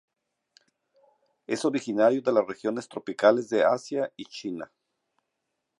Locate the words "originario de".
1.63-2.33